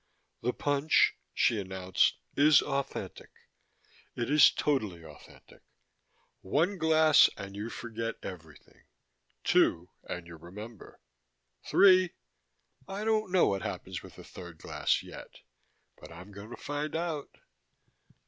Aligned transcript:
"The 0.41 0.51
punch," 0.51 1.13
she 1.31 1.59
announced, 1.59 2.17
"is 2.35 2.63
authentic. 2.63 3.29
It 4.15 4.31
is 4.31 4.49
totally 4.49 5.05
authentic. 5.05 5.61
One 6.39 6.79
glass 6.79 7.29
and 7.37 7.55
you 7.55 7.69
forget 7.69 8.15
everything. 8.23 8.85
Two, 9.43 9.91
and 10.09 10.25
you 10.25 10.37
remember. 10.37 10.99
Three 11.69 12.15
I 12.87 13.03
don't 13.03 13.31
know 13.31 13.45
what 13.45 13.61
happens 13.61 14.01
with 14.01 14.15
the 14.15 14.23
third 14.23 14.57
glass 14.57 15.03
yet. 15.03 15.41
But 15.99 16.11
I'm 16.11 16.31
going 16.31 16.49
to 16.49 16.57
find 16.57 16.95
out." 16.95 17.35